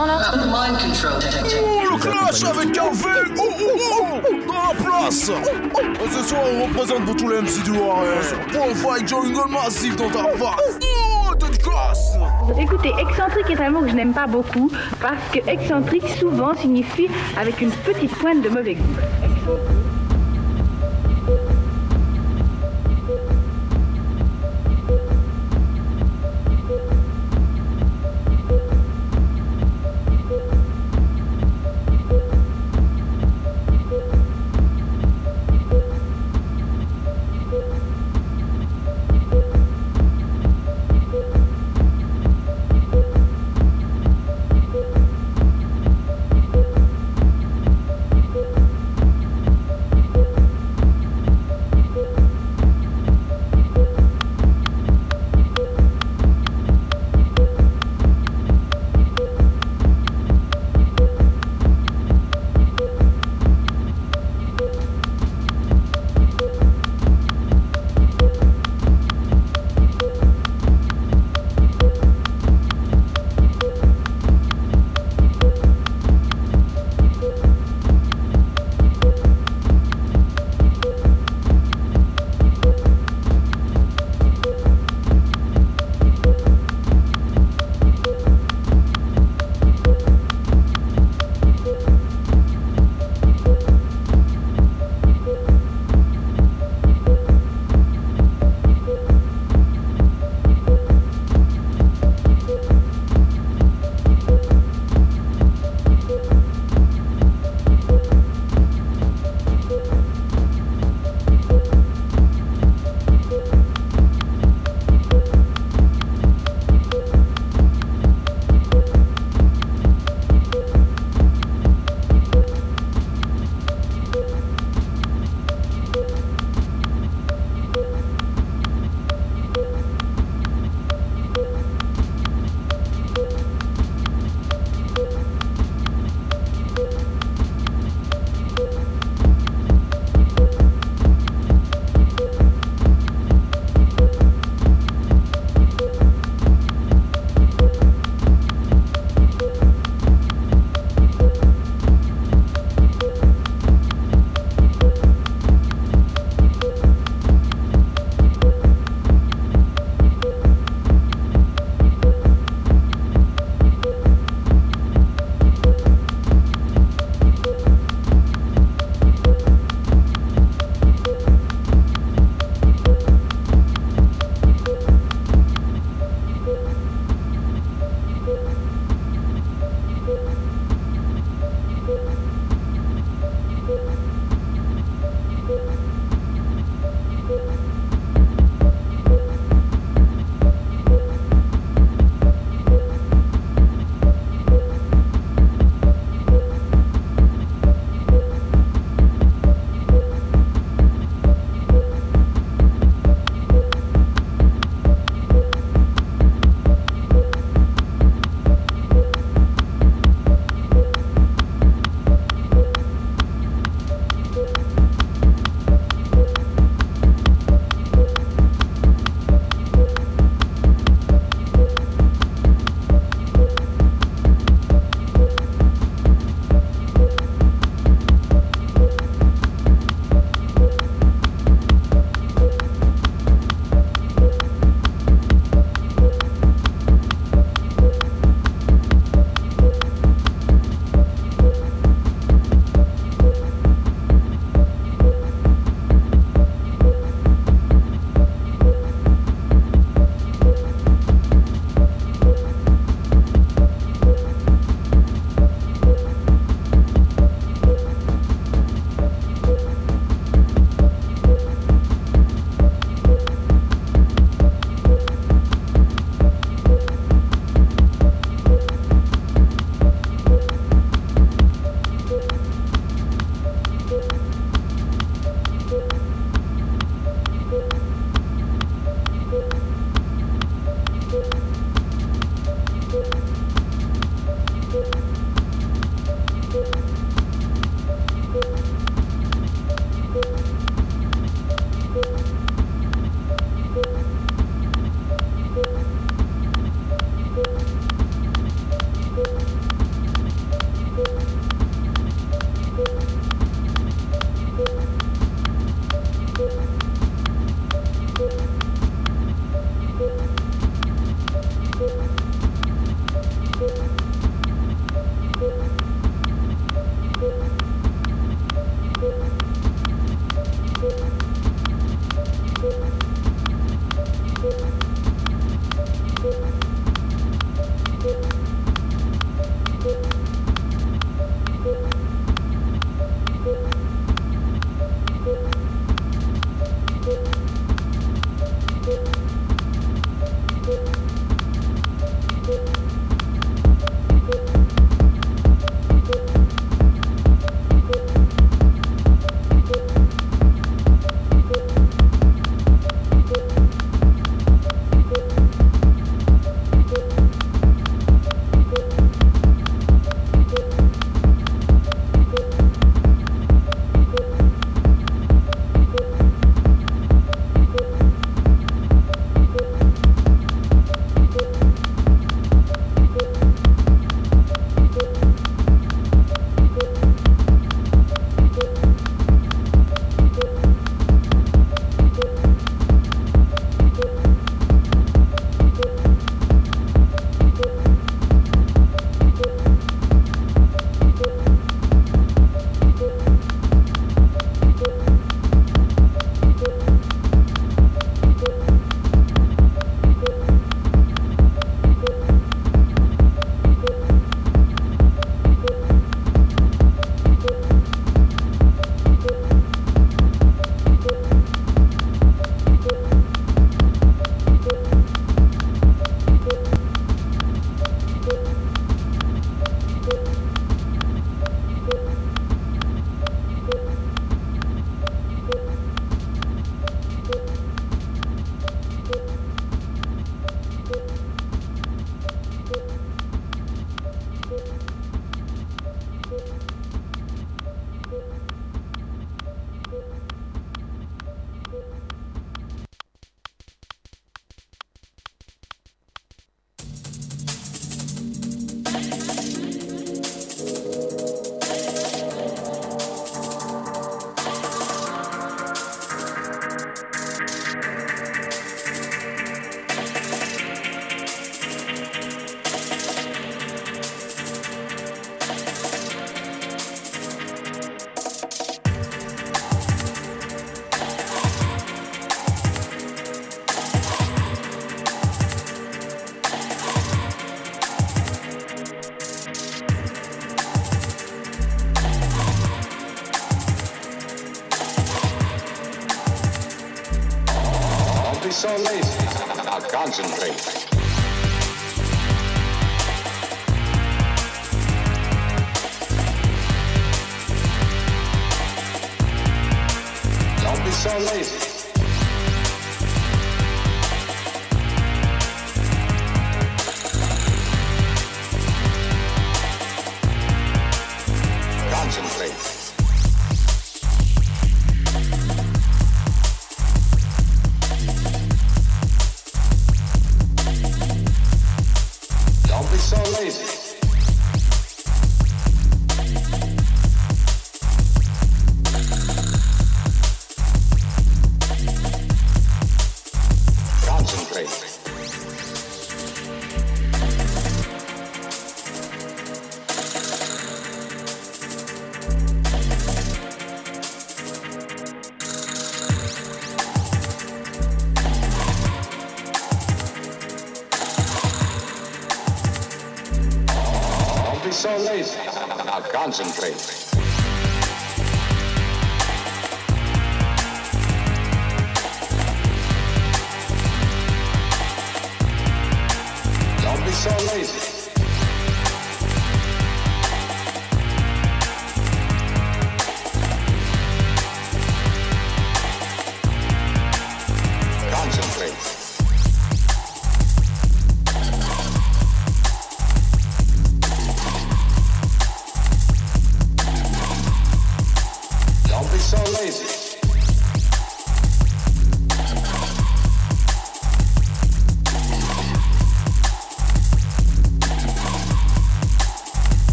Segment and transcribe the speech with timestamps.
[0.00, 0.20] sang là.
[1.62, 6.66] Oh, le clash avec Carvel Oh, oh, oh Dans la place Oh, Ce soir, on
[6.66, 8.20] représente pour tous les MC du Loiret.
[8.52, 10.78] Pour fight jungle massif dans ta face
[11.28, 12.16] Oh, t'es de classe
[12.58, 17.08] Écoutez, excentrique est un mot que je n'aime pas beaucoup parce que excentrique souvent signifie
[17.38, 19.89] avec une petite pointe de mauvais goût.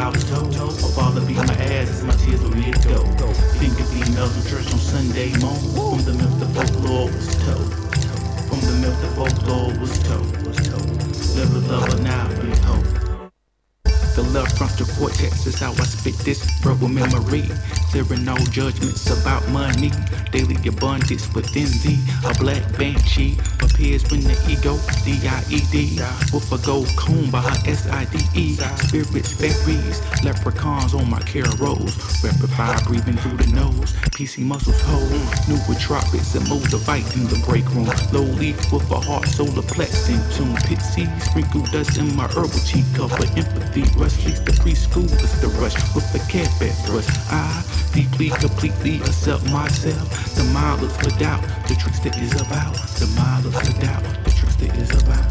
[0.00, 3.32] I was told, my father beat my ass as my tears were to go.
[3.60, 5.74] Think of females in church on Sunday morning.
[5.74, 7.74] From the myth the folklore was told.
[8.48, 10.24] From the myth the folklore was told.
[11.36, 13.09] Live a lover now, be hope.
[14.20, 17.48] The left frontal cortex is how I spit this verbal memory.
[17.88, 19.90] Clearing all judgments about money.
[20.30, 21.98] Daily abundance within thee.
[22.28, 24.76] A black banshee appears when the ego,
[25.08, 25.98] D-I-E-D.
[26.36, 28.56] With a gold comb by her S-I-D-E.
[28.84, 31.96] Spirits, fairies, leprechauns on my carols.
[32.22, 33.96] Rapid fire breathing through the nose.
[34.12, 35.08] PC muscles hold.
[35.48, 37.88] New with tropics and motivate in the break room.
[38.12, 40.54] Low leaf with a heart, solar plex in tune.
[40.68, 45.40] Pitsy, sprinkle dust in my herbal cheek cup for empathy rush leads the preschool is
[45.40, 47.10] the rush with the cat bed thrust.
[47.30, 50.08] I deeply, completely accept myself.
[50.34, 52.74] The mileage without the truth that is about.
[52.98, 55.26] The mileage without the truth that is about.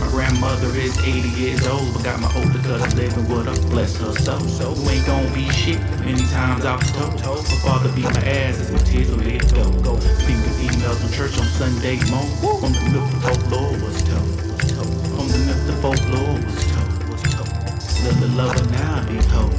[0.00, 3.68] My grandmother is 80 years old, but got my older cousin living with her.
[3.70, 4.40] Bless her soul.
[4.40, 5.80] So you ain't gon' be shit.
[6.00, 7.20] Many times I was told.
[7.22, 9.64] My father beat my ass as my tears were let go.
[9.82, 12.32] Go finger emails in church on Sunday morning.
[12.60, 14.36] From the milk the folklore was told.
[15.16, 16.65] From the milk the folklore was told
[18.14, 19.52] the lover now be hope.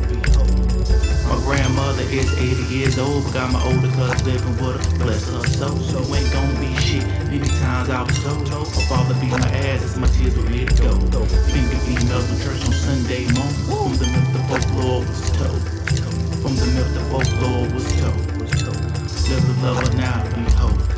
[1.27, 5.03] My grandmother is 80 years old, but got my older cousin living with her.
[5.03, 7.03] Bless her soul, so ain't gon' be shit.
[7.27, 10.65] Many times I was told, my father beat my ass as my tears were ready
[10.65, 11.25] to go.
[11.51, 13.59] Finger emails in church on Sunday morning.
[13.67, 15.61] From the myth the folklore was told.
[16.41, 18.27] From the myth the folklore was told.
[19.27, 20.23] Live the lover now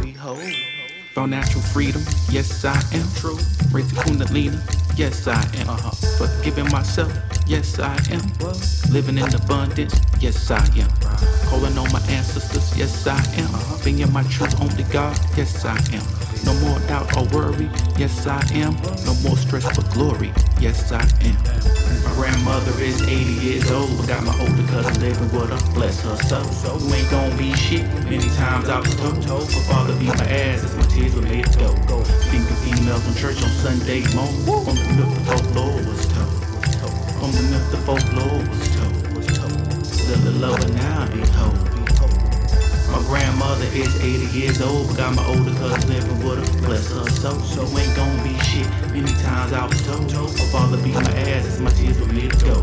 [0.01, 0.68] be hope.
[1.13, 3.05] Financial freedom, yes I am.
[3.15, 3.37] True.
[3.71, 4.57] Raising Kundalini,
[4.97, 5.69] yes I am.
[5.69, 5.91] Uh-huh.
[6.17, 7.11] Forgiving myself,
[7.47, 8.21] yes I am.
[8.91, 10.89] Living in abundance, yes I am.
[11.49, 13.83] Calling on my ancestors, yes I am.
[13.83, 16.28] Being my true only God, yes I am.
[16.45, 18.75] No more doubt or worry, yes I am.
[19.06, 21.38] No more stress for glory, yes I am.
[22.04, 23.13] My grandmother is 80
[23.45, 25.73] years old, but got my older cousin living with her.
[25.73, 26.43] Bless her soul.
[26.43, 27.84] So you ain't gon' be shit.
[28.06, 31.45] Many times I was told, my father beat my ass as my tears were made
[31.52, 31.73] to go.
[31.88, 32.04] go.
[32.32, 34.43] Think of females in church on Sunday morning.
[34.45, 36.39] From the myth the folklore was told.
[37.19, 39.10] From the myth the folklore was told.
[40.10, 41.78] Little lover now be hope.
[42.91, 46.67] My grandmother is 80 years old, but got my older cousin living with her.
[46.67, 48.67] Bless her soul, so ain't gon' be shit.
[48.93, 52.32] Many times I was told, my father beat my ass as my tears were made
[52.32, 52.56] to go.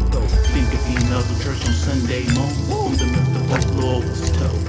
[0.51, 2.59] Think of females in church on Sunday morning.
[2.67, 4.62] From the myth the folklore was told.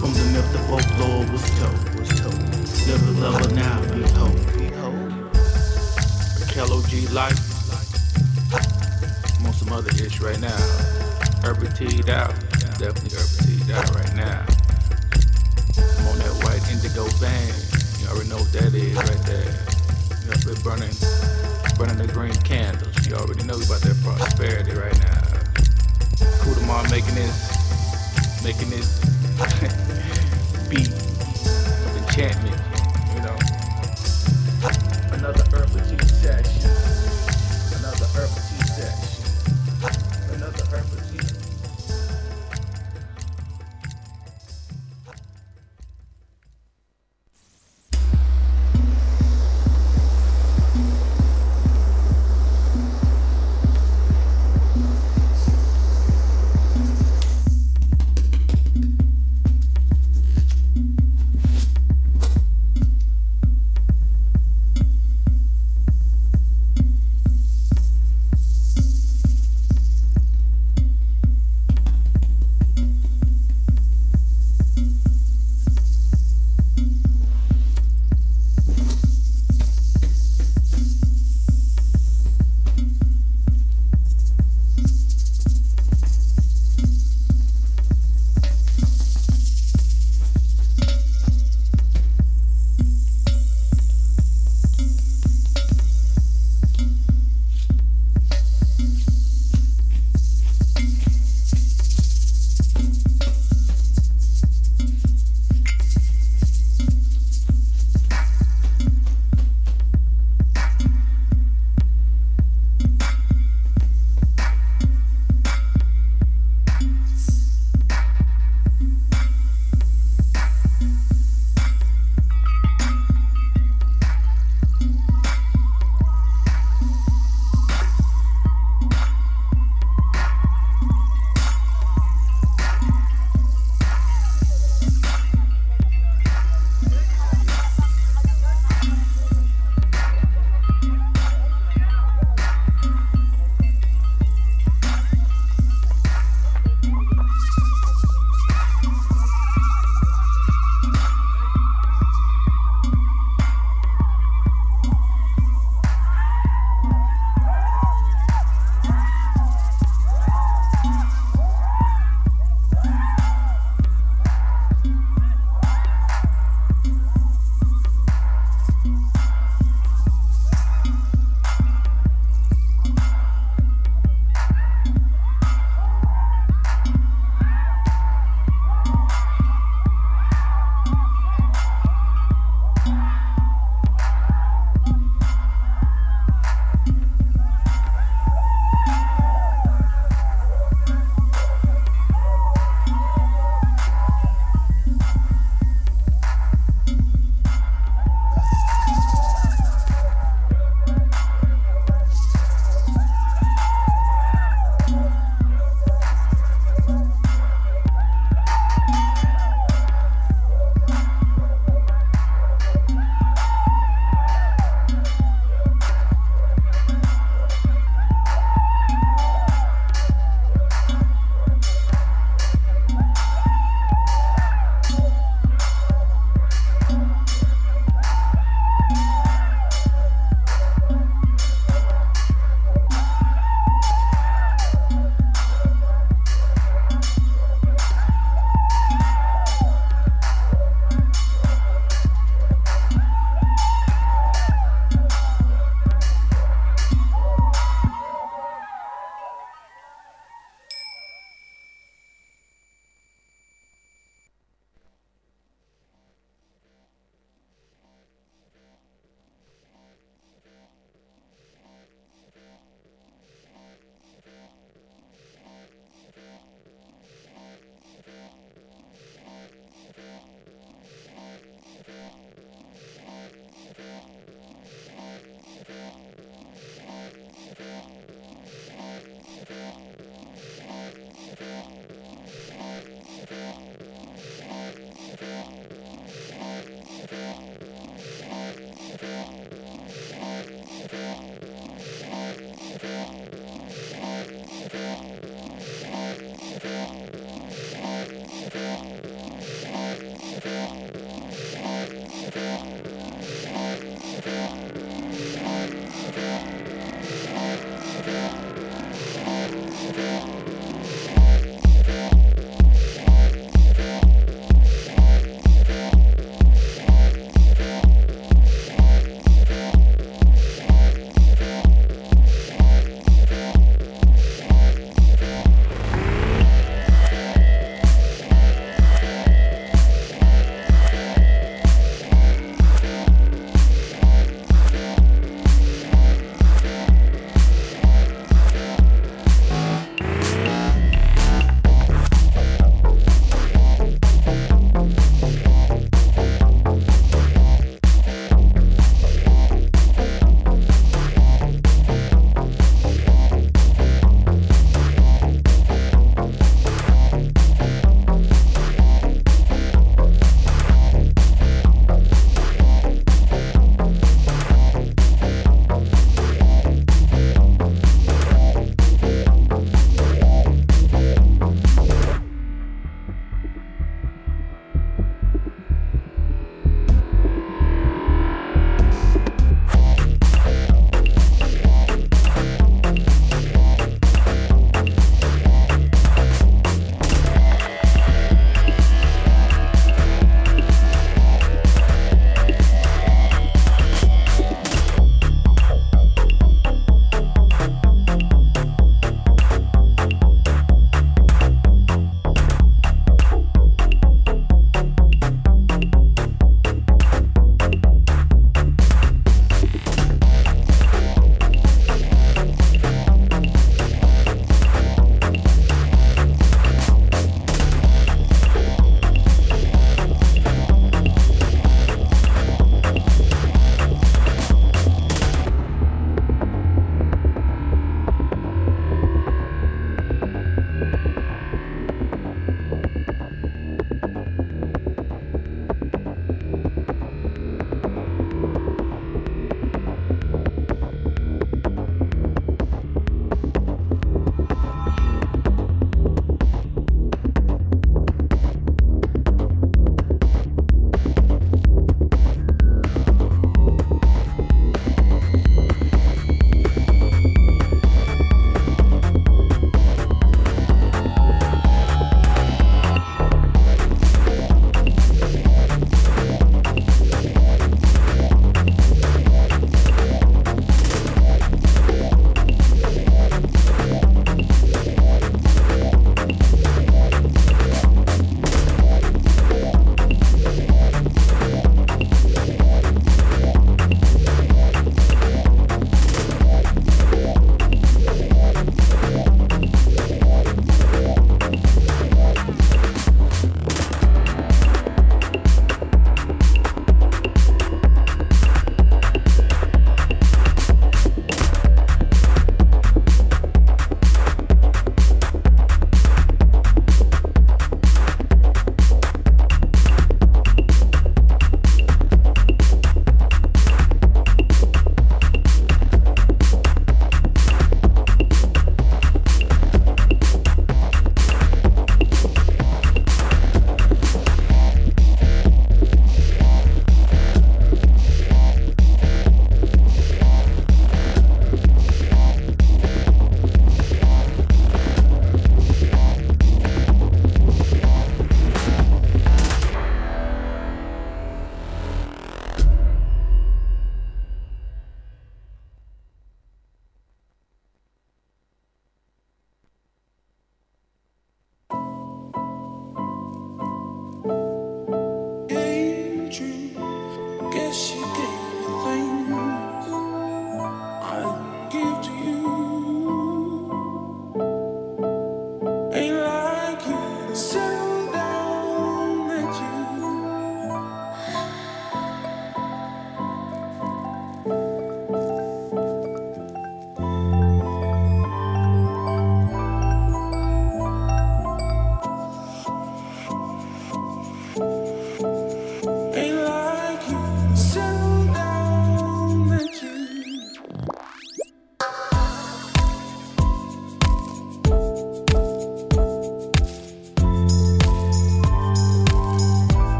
[0.00, 1.94] From the myth the folklore was told.
[2.86, 4.44] Live the lover now, be hope.
[6.52, 7.40] Kello G life.
[9.40, 10.56] I'm on some other ish right now.
[11.42, 12.34] Herbert T'd out.
[12.78, 14.63] Definitely Herbert T'd out right now.
[15.78, 17.52] I'm on that white indigo van.
[18.00, 19.52] You already know what that is right there.
[20.24, 20.94] You up there burning,
[21.76, 23.06] burning the green candles.
[23.06, 25.24] You already know about that prosperity right now.
[26.42, 27.34] Kudamar making this,
[28.44, 29.00] making this
[30.70, 32.60] beat of enchantment.
[33.14, 33.36] You know,
[35.12, 35.96] another Herbert T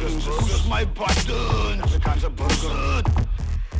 [0.00, 1.98] buttons, push my buttons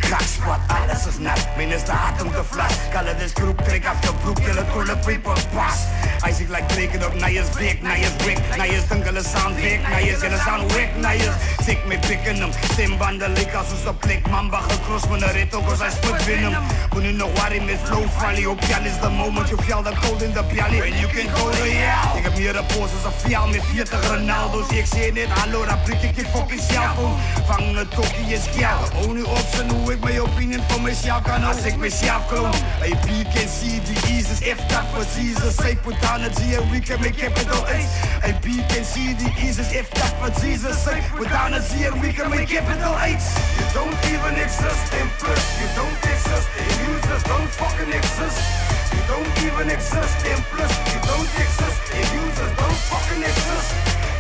[0.00, 4.36] Kraksbot, alles ist nass, Minister hat und geflasht Kalle des Klug, Krieg auf der Flug,
[4.36, 5.86] Kille, Kulle, People, Pass
[6.20, 10.30] IJs ik lijkt blikken op nijers dik, nijers brik, nijers dunkele sound dik, nijers in
[10.30, 11.34] de sound wick, nijers.
[11.64, 15.32] Tik me pikken hem, Simban de lik als ons op klik, mamba gekrost met een
[15.32, 16.62] rit ook als hij sput winnen.
[16.92, 19.82] Moet nu nog waar in met flow valley, op jal is the moment je fjal
[19.82, 20.78] dat cold in de pjali.
[20.78, 22.16] When you can go real.
[22.16, 25.82] Ik heb meer de poses als fjal met 40 Ronaldo's, ik zie net hallo, dat
[25.84, 27.14] prik ik je fucking sjaalpoen.
[27.46, 31.22] Vang een tokkie je kjaal, oh nu op zijn hoe ik mijn opinie voor mezelf
[31.22, 32.50] kan als ik mezelf kloon.
[32.78, 35.99] Hey, B can see the eases, if that for Jesus, say put
[36.40, 37.86] G and we can make capital H.
[38.22, 40.88] A B can see the eases, F that for Jesus.
[41.16, 43.18] Put down a G and we can make capital H.
[43.58, 48.38] You don't even exist in plus, you don't exist in users, don't fucking exist.
[48.94, 53.68] You don't even exist in plus, you don't exist in users, don't fucking exist.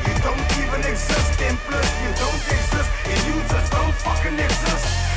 [0.08, 5.09] You don't even exist in plus, you don't exist in users, don't fucking exist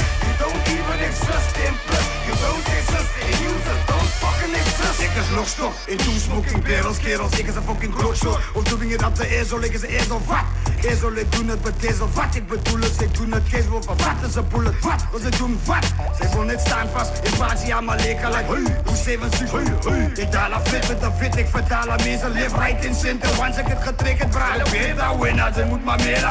[0.43, 2.07] don't even exist in plus.
[2.27, 4.99] You don't exist in users, don't fucking exist.
[5.05, 7.37] Ik is nog stop in two smoking barrels, kerels.
[7.39, 8.39] Ik is een fucking klootzak.
[8.53, 10.45] Of doing it up the ezel, ik is een ezel, wat?
[10.91, 12.35] Ezel, ik doe het met ezel, wat?
[12.35, 13.43] Ik bedoel het, ik doe het
[13.85, 15.05] van wat is een bullet, wat?
[15.11, 15.85] Wat ze doen, wat?
[16.19, 19.51] Zij wil niet staan vast in party aan mijn lekker, like, hey, hoe zeven zus,
[19.51, 20.11] hey, hey.
[20.15, 23.29] Ik daal af fit met de fit, ik vertaal aan mensen, live right in center.
[23.39, 26.25] Once ik het getriggerd braal, ik weet dat winnaar, ze moet maar meer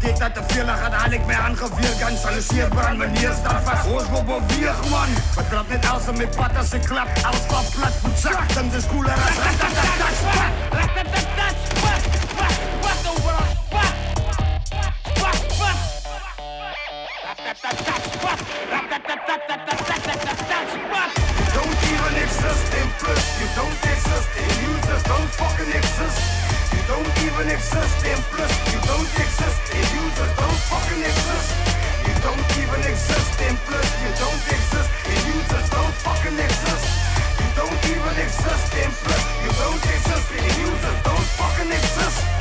[0.00, 3.86] Dit dat te veel gaat, haal ik mij aangeveerd, kan saluseer brand, meneer staat Afwas
[3.86, 5.10] Oorschop vier Mann.
[5.34, 9.10] Vertraut nicht außer mit Patas und klappt aus auf that und zack, dann das coole
[21.54, 26.20] Don't even exist in plus, you don't exist in users, don't fucking exist.
[26.72, 31.79] You don't even exist in plus, you don't exist in users, don't fucking exist.
[32.10, 33.30] Even exist.
[33.66, 34.90] Plus, you don't exist.
[35.06, 36.86] In users, don't fucking exist.
[37.40, 38.74] You don't even exist.
[38.74, 40.30] In plus, you don't exist.
[40.32, 42.39] In users, don't fucking exist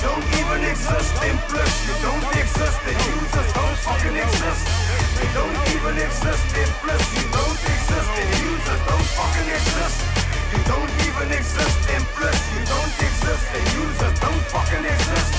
[0.00, 1.14] don't even exist.
[1.22, 2.78] In plus, you don't exist.
[2.82, 4.64] The user don't fucking exist.
[5.20, 6.46] You don't even exist.
[6.58, 8.10] In plus, you don't exist.
[8.18, 9.98] The user don't fucking exist.
[10.50, 11.78] You don't even exist.
[11.94, 13.44] In plus, you don't exist.
[13.54, 15.30] The user don't fucking exist.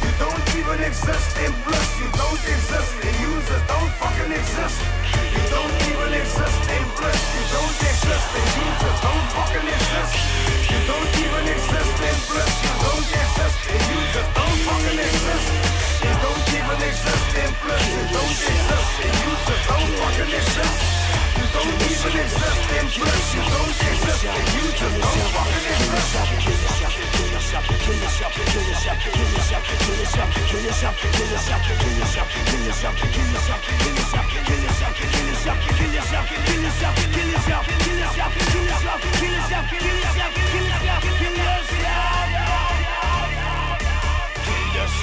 [0.00, 1.28] You don't even exist.
[1.44, 2.92] In plus, you don't exist.
[3.04, 4.78] The user don't fucking exist.
[5.34, 6.60] You don't even exist.
[6.72, 8.26] In plus, you don't exist.
[8.32, 10.34] The user don't fucking exist
[17.44, 20.76] in plus you don't exist and you just don't fucking exist
[21.36, 25.94] you don't even exist in plus you don't exist and you just don't fucking exist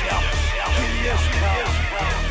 [0.04, 0.22] Thank
[2.26, 2.31] you.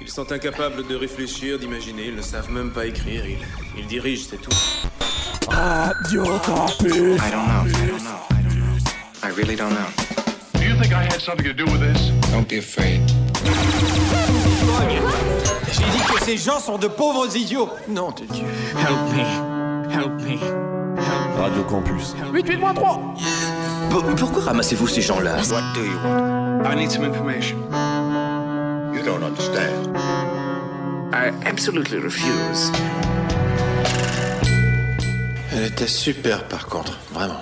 [0.00, 3.38] Ils sont incapables de réfléchir, d'imaginer, ils ne savent même pas écrire, ils,
[3.78, 4.50] ils dirigent, c'est tout.
[5.48, 6.92] Radio Campus.
[6.92, 7.66] I don't know.
[7.66, 8.10] I don't know.
[8.30, 8.76] I don't know.
[9.24, 9.88] I really don't know.
[10.54, 12.10] Do you think I had something to do with this?
[12.30, 13.00] Don't be afraid.
[15.72, 17.70] J'ai dit que ces gens sont de pauvres idiots.
[17.88, 18.44] Nom de Dieu.
[18.76, 19.24] Help me.
[19.90, 20.38] Help me.
[21.38, 22.14] Radio Campus.
[22.34, 25.36] 88.3 Pourquoi ramassez-vous ces gens-là?
[25.50, 26.64] What do you want?
[26.66, 27.56] I need some information.
[29.06, 29.96] Don't understand.
[31.14, 32.72] I absolutely refuse.
[35.52, 37.40] Elle était super par contre, vraiment.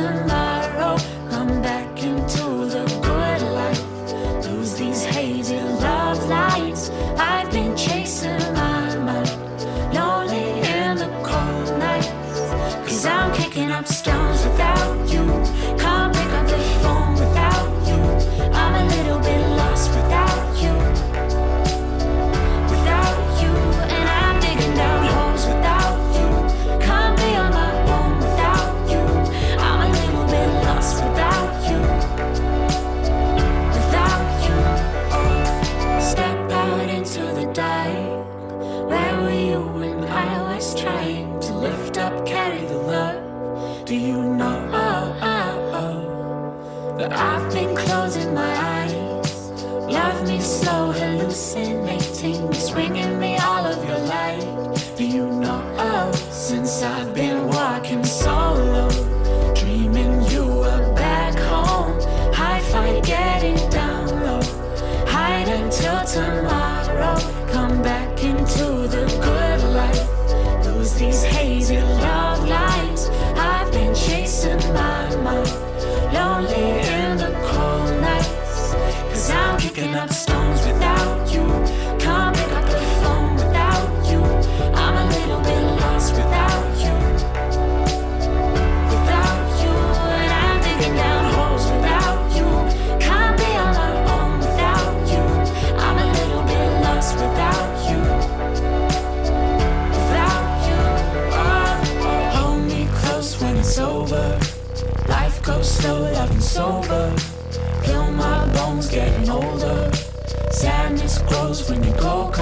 [0.00, 0.47] Until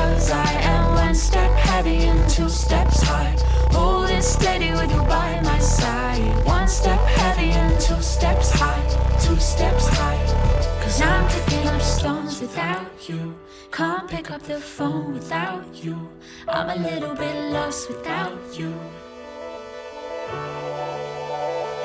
[0.07, 3.35] Cause I am one step heavy and two steps high.
[3.73, 6.23] Holding steady with you by my side.
[6.47, 8.85] One step heavy and two steps high.
[9.21, 10.23] Two steps high.
[10.81, 13.37] Cause I'm picking up stones without you.
[13.73, 15.97] Can't pick up the phone without you.
[16.49, 18.73] I'm a little bit lost without you.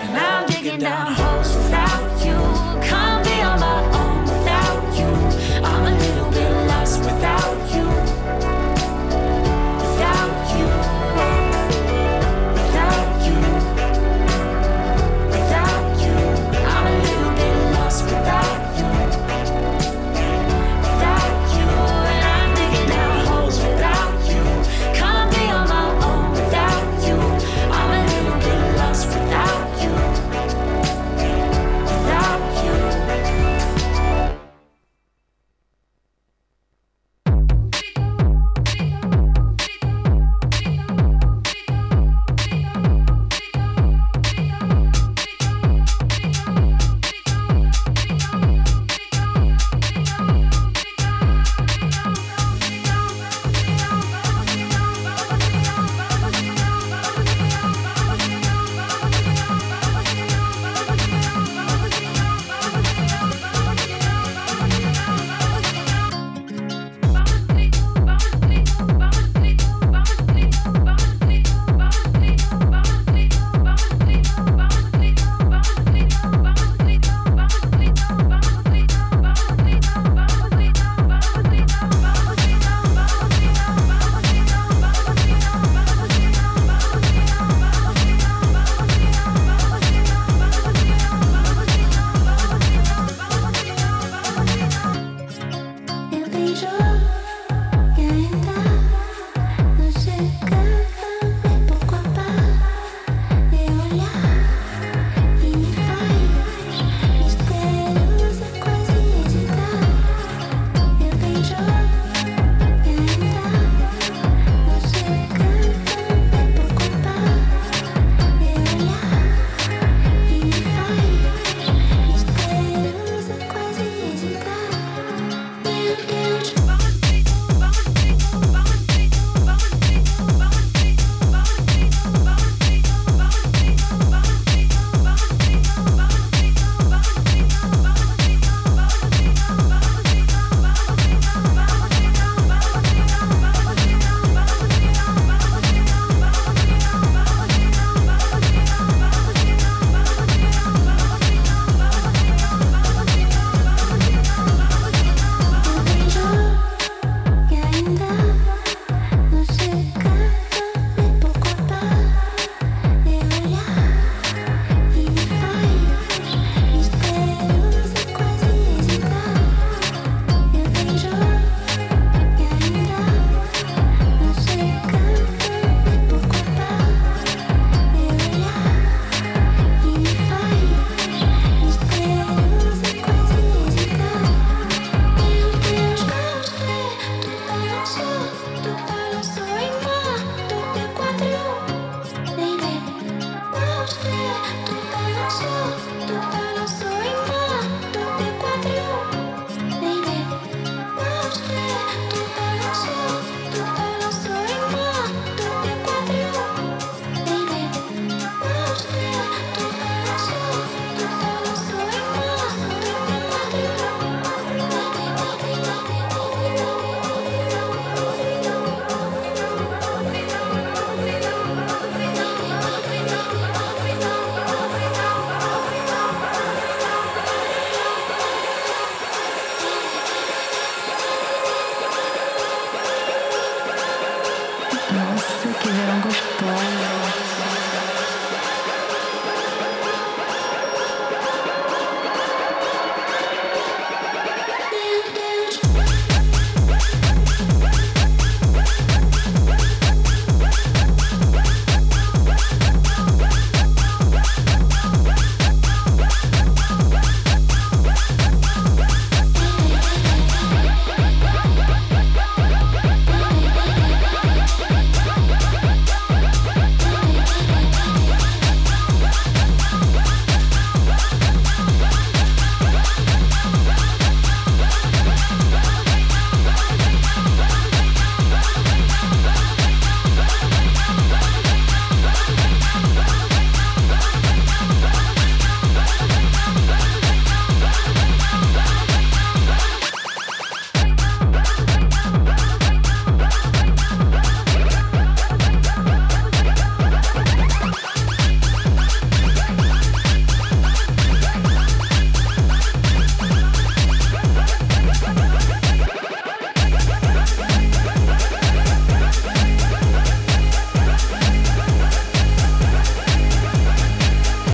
[0.01, 2.37] And I'm digging down holes without you.
[2.87, 5.11] Can't be on my own without you.
[5.65, 7.60] I'm a little bit lost without you.